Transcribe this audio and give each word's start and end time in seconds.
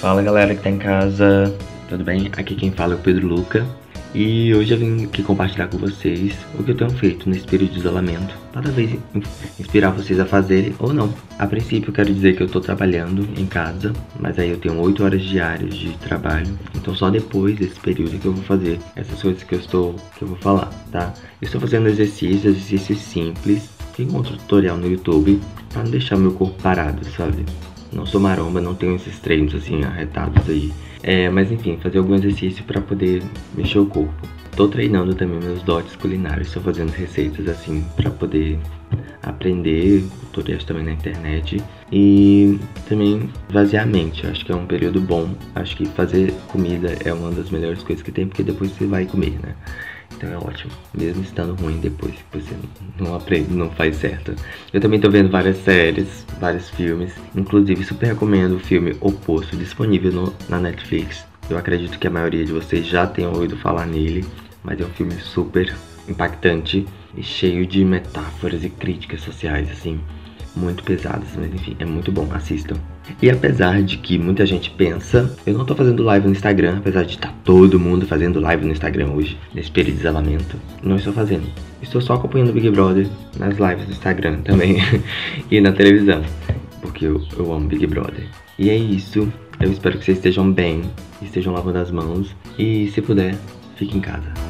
Fala 0.00 0.22
galera 0.22 0.54
que 0.54 0.62
tá 0.62 0.70
em 0.70 0.78
casa, 0.78 1.52
tudo 1.88 2.04
bem? 2.04 2.30
Aqui 2.36 2.54
quem 2.54 2.70
fala 2.70 2.94
é 2.94 2.96
o 2.96 3.00
Pedro 3.00 3.26
Luca 3.26 3.66
e 4.14 4.54
hoje 4.54 4.72
eu 4.72 4.78
vim 4.78 5.06
aqui 5.06 5.24
compartilhar 5.24 5.66
com 5.66 5.76
vocês 5.76 6.36
o 6.56 6.62
que 6.62 6.70
eu 6.70 6.76
tenho 6.76 6.90
feito 6.90 7.28
nesse 7.28 7.44
período 7.44 7.72
de 7.72 7.80
isolamento, 7.80 8.32
talvez 8.52 8.96
inspirar 9.58 9.90
vocês 9.90 10.20
a 10.20 10.24
fazerem 10.24 10.72
ou 10.78 10.92
não. 10.92 11.12
A 11.36 11.48
princípio 11.48 11.90
eu 11.90 11.92
quero 11.92 12.14
dizer 12.14 12.36
que 12.36 12.44
eu 12.44 12.46
tô 12.46 12.60
trabalhando 12.60 13.28
em 13.36 13.44
casa, 13.44 13.92
mas 14.20 14.38
aí 14.38 14.50
eu 14.50 14.58
tenho 14.58 14.80
8 14.80 15.02
horas 15.02 15.20
diárias 15.20 15.74
de 15.74 15.90
trabalho, 15.98 16.56
então 16.76 16.94
só 16.94 17.10
depois 17.10 17.56
desse 17.56 17.80
período 17.80 18.20
que 18.20 18.26
eu 18.26 18.32
vou 18.32 18.44
fazer 18.44 18.78
essas 18.94 19.20
coisas 19.20 19.42
que 19.42 19.56
eu 19.56 19.58
estou 19.58 19.96
que 20.16 20.22
eu 20.22 20.28
vou 20.28 20.38
falar, 20.38 20.70
tá? 20.92 21.12
Eu 21.42 21.46
estou 21.46 21.60
fazendo 21.60 21.88
exercícios, 21.88 22.44
exercícios 22.44 23.00
simples, 23.00 23.68
tem 23.96 24.06
um 24.06 24.22
tutorial 24.22 24.76
no 24.76 24.88
YouTube 24.88 25.40
para 25.72 25.82
não 25.82 25.90
deixar 25.90 26.16
meu 26.16 26.30
corpo 26.30 26.54
parado, 26.62 27.04
sabe? 27.16 27.44
Não 27.92 28.06
sou 28.06 28.20
maromba, 28.20 28.60
não 28.60 28.74
tenho 28.74 28.96
esses 28.96 29.18
treinos 29.18 29.54
assim 29.54 29.82
arretados 29.82 30.48
aí. 30.48 30.72
É, 31.02 31.28
mas 31.30 31.50
enfim, 31.50 31.78
fazer 31.82 31.98
algum 31.98 32.14
exercício 32.14 32.64
para 32.64 32.80
poder 32.80 33.22
mexer 33.54 33.78
o 33.78 33.86
corpo. 33.86 34.28
Tô 34.56 34.66
treinando 34.66 35.14
também 35.14 35.38
meus 35.38 35.62
dotes 35.62 35.94
culinários, 35.94 36.48
estou 36.48 36.60
fazendo 36.62 36.90
receitas 36.90 37.46
assim 37.48 37.84
para 37.96 38.10
poder 38.10 38.58
aprender, 39.22 40.04
tutoriais 40.32 40.64
também 40.64 40.84
na 40.84 40.92
internet 40.92 41.62
e 41.92 42.58
também 42.88 43.30
vaziar 43.48 43.84
a 43.84 43.86
mente. 43.86 44.26
Acho 44.26 44.44
que 44.44 44.50
é 44.50 44.56
um 44.56 44.66
período 44.66 45.00
bom. 45.00 45.30
Acho 45.54 45.76
que 45.76 45.86
fazer 45.86 46.32
comida 46.48 46.96
é 47.04 47.12
uma 47.12 47.30
das 47.30 47.50
melhores 47.50 47.82
coisas 47.84 48.02
que 48.02 48.10
tem 48.10 48.26
porque 48.26 48.42
depois 48.42 48.72
você 48.72 48.86
vai 48.86 49.06
comer, 49.06 49.38
né? 49.40 49.54
Então 50.16 50.30
é 50.30 50.36
ótimo, 50.36 50.72
mesmo 50.94 51.22
estando 51.22 51.54
ruim 51.54 51.78
depois 51.78 52.14
você 52.32 52.54
não 52.98 53.14
aprende, 53.14 53.52
não 53.52 53.70
faz 53.70 53.96
certo. 53.96 54.34
Eu 54.72 54.80
também 54.80 55.00
tô 55.00 55.10
vendo 55.10 55.30
várias 55.30 55.58
séries, 55.58 56.26
vários 56.40 56.70
filmes, 56.70 57.12
inclusive 57.36 57.84
super 57.84 58.06
recomendo 58.06 58.56
o 58.56 58.60
filme 58.60 58.96
Oposto, 59.00 59.56
disponível 59.56 60.12
no, 60.12 60.34
na 60.48 60.58
Netflix. 60.58 61.24
Eu 61.48 61.56
acredito 61.56 61.98
que 61.98 62.06
a 62.06 62.10
maioria 62.10 62.44
de 62.44 62.52
vocês 62.52 62.86
já 62.86 63.06
tenham 63.06 63.32
ouvido 63.32 63.56
falar 63.56 63.86
nele, 63.86 64.24
mas 64.62 64.80
é 64.80 64.84
um 64.84 64.90
filme 64.90 65.14
super 65.14 65.74
impactante 66.08 66.86
e 67.16 67.22
cheio 67.22 67.66
de 67.66 67.84
metáforas 67.84 68.64
e 68.64 68.70
críticas 68.70 69.20
sociais, 69.20 69.70
assim 69.70 70.00
muito 70.58 70.82
pesadas, 70.82 71.28
mas 71.36 71.54
enfim, 71.54 71.76
é 71.78 71.84
muito 71.84 72.10
bom, 72.10 72.28
assistam. 72.32 72.76
E 73.20 73.30
apesar 73.30 73.82
de 73.82 73.98
que 73.98 74.18
muita 74.18 74.46
gente 74.46 74.70
pensa, 74.70 75.34
eu 75.46 75.54
não 75.54 75.64
tô 75.64 75.74
fazendo 75.74 76.02
live 76.02 76.26
no 76.26 76.32
Instagram, 76.32 76.78
apesar 76.78 77.04
de 77.04 77.14
estar 77.14 77.28
tá 77.28 77.34
todo 77.44 77.78
mundo 77.78 78.06
fazendo 78.06 78.40
live 78.40 78.64
no 78.64 78.72
Instagram 78.72 79.10
hoje, 79.10 79.38
nesse 79.54 79.70
período 79.70 79.96
de 79.96 80.00
isolamento, 80.00 80.56
não 80.82 80.96
estou 80.96 81.12
fazendo. 81.12 81.46
Estou 81.82 82.00
só 82.00 82.14
acompanhando 82.14 82.50
o 82.50 82.52
Big 82.52 82.70
Brother 82.70 83.06
nas 83.38 83.56
lives 83.58 83.86
do 83.86 83.92
Instagram 83.92 84.40
também 84.44 84.76
e 85.50 85.60
na 85.60 85.72
televisão, 85.72 86.22
porque 86.80 87.06
eu, 87.06 87.22
eu 87.36 87.52
amo 87.52 87.66
Big 87.68 87.86
Brother. 87.86 88.26
E 88.58 88.70
é 88.70 88.76
isso, 88.76 89.32
eu 89.60 89.70
espero 89.70 89.98
que 89.98 90.04
vocês 90.04 90.18
estejam 90.18 90.50
bem, 90.52 90.82
estejam 91.22 91.52
lavando 91.52 91.78
as 91.78 91.90
mãos 91.90 92.34
e 92.58 92.90
se 92.94 93.00
puder, 93.00 93.34
fique 93.76 93.96
em 93.96 94.00
casa. 94.00 94.47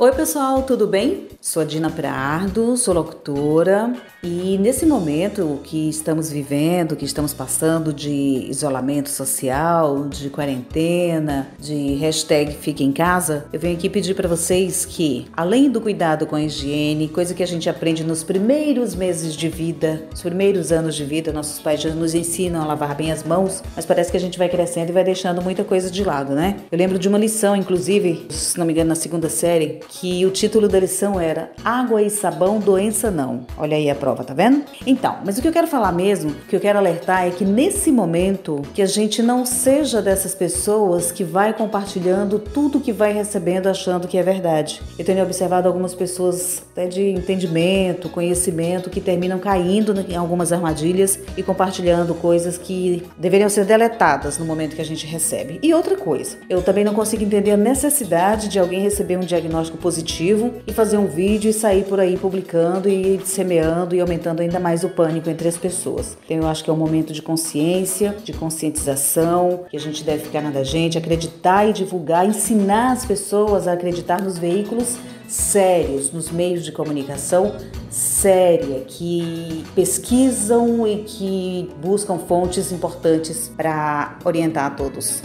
Oi 0.00 0.12
pessoal, 0.12 0.62
tudo 0.62 0.86
bem? 0.86 1.26
Sou 1.40 1.60
a 1.60 1.64
Dina 1.64 1.90
Prado, 1.90 2.76
sou 2.76 2.94
locutora 2.94 3.92
e 4.22 4.56
nesse 4.58 4.86
momento 4.86 5.58
que 5.64 5.88
estamos 5.88 6.30
vivendo, 6.30 6.94
que 6.94 7.04
estamos 7.04 7.34
passando 7.34 7.92
de 7.92 8.46
isolamento 8.48 9.08
social, 9.08 10.08
de 10.08 10.30
quarentena, 10.30 11.48
de 11.58 11.94
hashtag 11.94 12.54
fique 12.54 12.84
em 12.84 12.92
casa, 12.92 13.46
eu 13.52 13.58
venho 13.58 13.76
aqui 13.76 13.88
pedir 13.88 14.14
para 14.14 14.28
vocês 14.28 14.84
que, 14.84 15.26
além 15.36 15.68
do 15.68 15.80
cuidado 15.80 16.26
com 16.26 16.36
a 16.36 16.42
higiene, 16.42 17.08
coisa 17.08 17.34
que 17.34 17.42
a 17.42 17.46
gente 17.46 17.68
aprende 17.68 18.04
nos 18.04 18.22
primeiros 18.22 18.94
meses 18.94 19.34
de 19.34 19.48
vida, 19.48 20.04
nos 20.10 20.22
primeiros 20.22 20.70
anos 20.70 20.94
de 20.94 21.04
vida, 21.04 21.32
nossos 21.32 21.60
pais 21.60 21.80
já 21.80 21.90
nos 21.90 22.14
ensinam 22.14 22.62
a 22.62 22.66
lavar 22.66 22.94
bem 22.94 23.10
as 23.10 23.24
mãos, 23.24 23.64
mas 23.74 23.84
parece 23.86 24.12
que 24.12 24.16
a 24.16 24.20
gente 24.20 24.38
vai 24.38 24.48
crescendo 24.48 24.90
e 24.90 24.92
vai 24.92 25.02
deixando 25.02 25.42
muita 25.42 25.64
coisa 25.64 25.90
de 25.90 26.04
lado, 26.04 26.34
né? 26.34 26.56
Eu 26.70 26.78
lembro 26.78 26.98
de 27.00 27.08
uma 27.08 27.18
lição, 27.18 27.56
inclusive, 27.56 28.26
se 28.30 28.56
não 28.58 28.66
me 28.66 28.72
engano, 28.72 28.88
na 28.88 28.94
segunda 28.94 29.28
série, 29.28 29.80
que 29.88 30.24
o 30.26 30.30
título 30.30 30.68
da 30.68 30.78
lição 30.78 31.20
era 31.20 31.50
Água 31.64 32.02
e 32.02 32.10
sabão, 32.10 32.58
doença 32.58 33.10
não. 33.10 33.46
Olha 33.56 33.76
aí 33.76 33.90
a 33.90 33.94
prova 33.94 34.22
tá 34.28 34.34
vendo? 34.34 34.64
Então, 34.86 35.16
mas 35.24 35.38
o 35.38 35.42
que 35.42 35.48
eu 35.48 35.52
quero 35.52 35.66
falar 35.66 35.90
mesmo, 35.92 36.34
que 36.48 36.54
eu 36.54 36.60
quero 36.60 36.78
alertar 36.78 37.26
é 37.26 37.30
que 37.30 37.44
nesse 37.44 37.90
momento 37.90 38.62
que 38.74 38.82
a 38.82 38.86
gente 38.86 39.22
não 39.22 39.46
seja 39.46 40.02
dessas 40.02 40.34
pessoas 40.34 41.10
que 41.10 41.24
vai 41.24 41.54
compartilhando 41.54 42.38
tudo 42.38 42.80
que 42.80 42.92
vai 42.92 43.12
recebendo 43.12 43.68
achando 43.68 44.06
que 44.06 44.18
é 44.18 44.22
verdade. 44.22 44.82
Eu 44.98 45.04
tenho 45.04 45.22
observado 45.22 45.66
algumas 45.66 45.94
pessoas 45.94 46.62
até 46.72 46.86
de 46.86 47.08
entendimento, 47.08 48.08
conhecimento 48.08 48.90
que 48.90 49.00
terminam 49.00 49.38
caindo 49.38 49.98
em 50.08 50.14
algumas 50.14 50.52
armadilhas 50.52 51.18
e 51.36 51.42
compartilhando 51.42 52.14
coisas 52.14 52.58
que 52.58 53.02
deveriam 53.16 53.48
ser 53.48 53.64
deletadas 53.64 54.38
no 54.38 54.44
momento 54.44 54.76
que 54.76 54.82
a 54.82 54.84
gente 54.84 55.06
recebe. 55.06 55.58
E 55.62 55.72
outra 55.72 55.96
coisa, 55.96 56.36
eu 56.50 56.62
também 56.62 56.84
não 56.84 56.94
consigo 56.94 57.24
entender 57.24 57.52
a 57.52 57.56
necessidade 57.56 58.48
de 58.48 58.58
alguém 58.58 58.80
receber 58.80 59.16
um 59.16 59.20
diagnóstico 59.20 59.77
positivo 59.78 60.54
e 60.66 60.72
fazer 60.72 60.96
um 60.96 61.06
vídeo 61.06 61.50
e 61.50 61.52
sair 61.52 61.84
por 61.84 61.98
aí 61.98 62.16
publicando 62.16 62.88
e 62.88 63.20
semeando 63.24 63.94
e 63.94 64.00
aumentando 64.00 64.40
ainda 64.40 64.60
mais 64.60 64.84
o 64.84 64.88
pânico 64.88 65.30
entre 65.30 65.48
as 65.48 65.56
pessoas. 65.56 66.16
Então 66.24 66.36
eu 66.36 66.46
acho 66.46 66.62
que 66.62 66.70
é 66.70 66.72
um 66.72 66.76
momento 66.76 67.12
de 67.12 67.22
consciência, 67.22 68.14
de 68.22 68.32
conscientização, 68.32 69.64
que 69.70 69.76
a 69.76 69.80
gente 69.80 70.04
deve 70.04 70.24
ficar 70.24 70.42
na 70.42 70.50
da 70.50 70.62
gente, 70.62 70.98
acreditar 70.98 71.68
e 71.68 71.72
divulgar, 71.72 72.26
ensinar 72.26 72.92
as 72.92 73.04
pessoas 73.04 73.66
a 73.66 73.72
acreditar 73.72 74.20
nos 74.20 74.38
veículos 74.38 74.96
sérios, 75.28 76.10
nos 76.10 76.30
meios 76.30 76.64
de 76.64 76.72
comunicação 76.72 77.54
séria, 77.90 78.80
que 78.86 79.64
pesquisam 79.74 80.86
e 80.86 81.04
que 81.04 81.70
buscam 81.82 82.18
fontes 82.18 82.72
importantes 82.72 83.52
para 83.54 84.18
orientar 84.24 84.66
a 84.66 84.70
todos. 84.70 85.22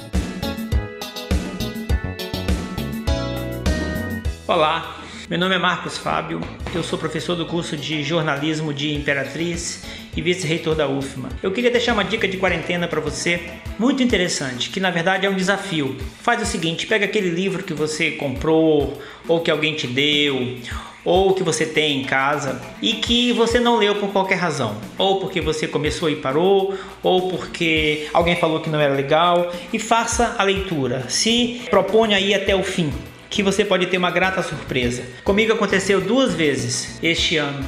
Olá, 4.54 4.98
meu 5.32 5.40
nome 5.40 5.56
é 5.56 5.58
Marcos 5.58 5.98
Fábio, 5.98 6.40
eu 6.76 6.84
sou 6.84 7.00
professor 7.00 7.36
do 7.36 7.44
curso 7.44 7.76
de 7.76 8.04
jornalismo 8.04 8.72
de 8.72 8.94
Imperatriz 8.94 9.84
e 10.16 10.22
vice-reitor 10.22 10.76
da 10.76 10.88
UFMA. 10.88 11.30
Eu 11.42 11.52
queria 11.52 11.72
deixar 11.72 11.94
uma 11.94 12.06
dica 12.06 12.28
de 12.28 12.38
quarentena 12.38 12.88
para 12.88 13.02
você, 13.02 13.42
muito 13.80 14.04
interessante, 14.04 14.70
que 14.70 14.80
na 14.80 14.92
verdade 14.92 15.26
é 15.26 15.30
um 15.30 15.34
desafio. 15.34 15.98
Faz 16.22 16.40
o 16.40 16.46
seguinte, 16.46 16.86
pega 16.86 17.06
aquele 17.06 17.32
livro 17.32 17.64
que 17.64 17.74
você 17.74 18.12
comprou 18.12 19.02
ou 19.28 19.40
que 19.40 19.50
alguém 19.50 19.74
te 19.74 19.88
deu, 19.88 20.60
ou 21.04 21.34
que 21.34 21.42
você 21.42 21.66
tem 21.66 22.02
em 22.02 22.04
casa 22.04 22.62
e 22.80 22.94
que 22.94 23.34
você 23.34 23.60
não 23.60 23.78
leu 23.78 23.96
por 23.96 24.12
qualquer 24.12 24.38
razão, 24.38 24.78
ou 25.00 25.20
porque 25.20 25.42
você 25.42 25.68
começou 25.68 26.12
e 26.12 26.18
parou, 26.18 26.78
ou 27.02 27.28
porque 27.32 28.08
alguém 28.14 28.36
falou 28.36 28.60
que 28.60 28.70
não 28.70 28.80
era 28.80 28.94
legal, 28.94 29.52
e 29.74 29.80
faça 29.80 30.36
a 30.38 30.44
leitura. 30.44 31.10
Se 31.10 31.64
propõe 31.72 32.14
aí 32.14 32.36
até 32.36 32.56
o 32.56 32.62
fim 32.62 32.94
que 33.34 33.42
você 33.42 33.66
pode 33.66 33.88
ter 33.88 33.98
uma 33.98 34.12
grata 34.12 34.44
surpresa. 34.44 35.04
Comigo 35.24 35.52
aconteceu 35.52 36.00
duas 36.00 36.36
vezes 36.36 37.00
este 37.02 37.38
ano. 37.38 37.66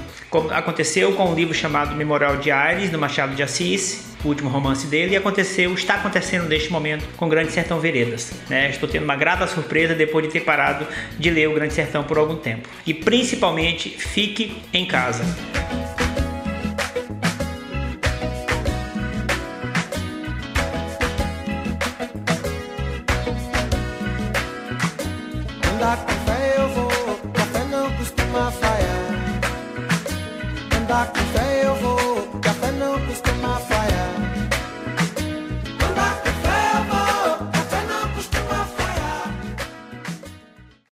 Aconteceu 0.52 1.14
com 1.14 1.32
um 1.32 1.34
livro 1.34 1.56
chamado 1.56 1.96
Memorial 1.96 2.38
de 2.38 2.52
Aires, 2.52 2.92
do 2.92 3.00
Machado 3.00 3.36
de 3.36 3.42
Assis, 3.42 4.14
o 4.24 4.28
último 4.28 4.50
romance 4.50 4.86
dele, 4.86 5.14
e 5.14 5.16
aconteceu, 5.16 5.74
está 5.74 5.96
acontecendo 5.96 6.48
neste 6.48 6.72
momento 6.72 7.06
com 7.18 7.28
Grande 7.28 7.52
Sertão 7.52 7.80
Veredas. 7.80 8.32
Né? 8.48 8.70
Estou 8.70 8.88
tendo 8.88 9.06
uma 9.06 9.16
grata 9.16 9.48
surpresa 9.48 9.96
depois 9.96 10.26
de 10.26 10.32
ter 10.32 10.42
parado 10.42 10.86
de 11.18 11.30
ler 11.32 11.50
o 11.50 11.54
Grande 11.54 11.74
Sertão 11.74 12.04
por 12.04 12.20
algum 12.20 12.36
tempo. 12.36 12.70
E 12.86 12.94
principalmente, 12.94 13.90
fique 13.90 14.62
em 14.72 14.86
casa. 14.86 15.24
Andar 25.86 25.98
com 25.98 26.14
fé 26.26 26.56
eu 26.58 26.70
vou, 26.70 27.32
café 27.32 27.64
não 27.66 27.92
costuma 27.98 28.50
falhar. 28.50 29.12
Andar 30.82 31.08
com 31.14 31.20
fé 31.20 31.62
eu 31.64 31.76
vou, 31.76 32.42
café 32.42 32.72
não 32.72 33.00
costuma 33.06 33.60
falhar. 33.60 34.15